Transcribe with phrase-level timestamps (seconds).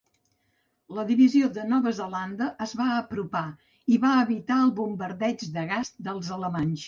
[0.99, 3.43] La divisió de Nova Zelanda es va apropar
[3.95, 6.79] i va evitar el bombardeig de gas dels alemanys.